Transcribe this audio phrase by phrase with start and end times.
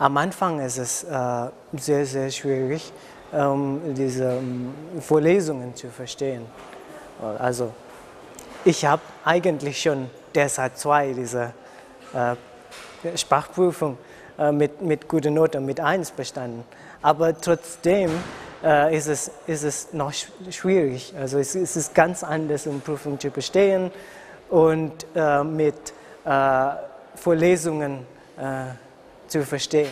[0.00, 2.90] am Anfang ist es äh, sehr, sehr schwierig,
[3.34, 6.46] ähm, diese ähm, Vorlesungen zu verstehen.
[7.38, 7.70] Also
[8.64, 11.52] ich habe eigentlich schon derzeit zwei dieser
[12.14, 13.98] äh, Sprachprüfung
[14.38, 16.64] äh, mit, mit guter Note, mit 1 bestanden.
[17.02, 18.10] Aber trotzdem
[18.64, 20.14] äh, ist, es, ist es noch
[20.50, 21.12] schwierig.
[21.14, 23.90] Also es, es ist ganz anders, um Prüfung zu bestehen
[24.48, 25.92] und äh, mit
[26.24, 26.70] äh,
[27.16, 28.06] Vorlesungen
[29.30, 29.90] zu verstehen.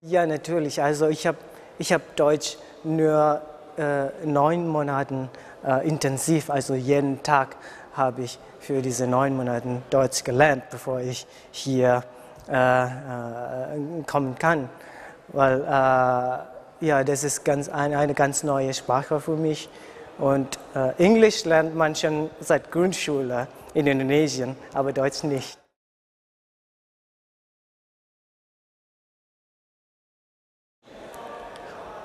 [0.00, 0.82] Ja, natürlich.
[0.82, 1.38] Also ich habe
[1.78, 3.40] ich hab Deutsch nur
[3.78, 5.28] äh, neun Monate
[5.66, 7.56] äh, intensiv, also jeden Tag
[7.94, 12.04] habe ich für diese neun Monate Deutsch gelernt, bevor ich hier
[12.48, 14.68] äh, äh kommen kann.
[15.28, 19.68] Weil äh, ja, das ist ganz, eine, eine ganz neue Sprache für mich.
[20.18, 25.58] Und äh, Englisch lernt man schon seit Grundschule in Indonesien, aber Deutsch nicht.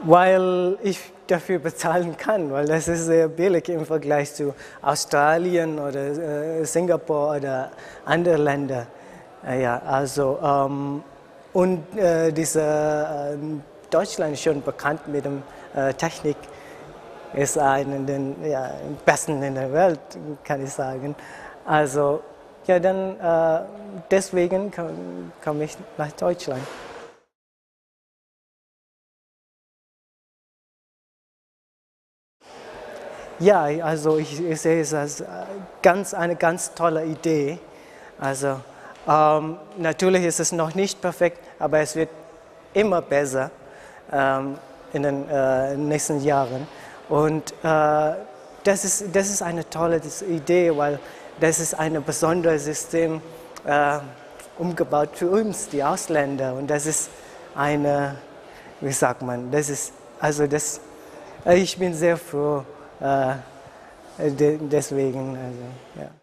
[0.00, 6.60] Weil ich dafür bezahlen kann, weil das ist sehr billig im Vergleich zu Australien oder
[6.60, 7.70] äh, Singapur oder
[8.04, 8.86] anderen Ländern.
[9.46, 11.02] Äh, ja, also, ähm,
[11.52, 13.36] und äh, diese, äh,
[13.90, 16.36] Deutschland ist schon bekannt mit der äh, Technik
[17.34, 18.70] ist einer der ja,
[19.04, 20.00] besten in der Welt,
[20.44, 21.14] kann ich sagen.
[21.68, 22.22] Also,
[22.66, 23.60] ja, dann äh,
[24.10, 24.72] deswegen
[25.44, 26.62] komme ich nach Deutschland.
[33.38, 35.22] Ja, also ich, ich, sehe es als
[35.82, 37.58] ganz, eine ganz tolle Idee.
[38.18, 38.60] Also
[39.06, 42.08] ähm, natürlich ist es noch nicht perfekt, aber es wird
[42.72, 43.50] immer besser
[44.10, 44.56] ähm,
[44.94, 46.66] in den äh, nächsten Jahren.
[47.10, 48.14] Und äh,
[48.64, 50.98] das, ist, das ist eine tolle Idee, weil
[51.40, 53.20] das ist ein besonderes System
[53.64, 53.98] äh,
[54.58, 56.54] umgebaut für uns, die Ausländer.
[56.54, 57.10] Und das ist
[57.54, 58.16] eine,
[58.80, 60.80] wie sagt man, das ist, also das,
[61.46, 62.64] ich bin sehr froh
[63.00, 63.34] äh,
[64.18, 65.36] deswegen.
[65.36, 66.17] Also, ja.